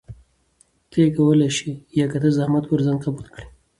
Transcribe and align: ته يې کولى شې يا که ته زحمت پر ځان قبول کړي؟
ته 0.89 0.97
يې 1.03 1.07
کولى 1.15 1.49
شې 1.57 1.71
يا 1.97 2.05
که 2.11 2.17
ته 2.23 2.29
زحمت 2.37 2.63
پر 2.69 2.79
ځان 2.85 2.97
قبول 3.05 3.27
کړي؟ 3.33 3.45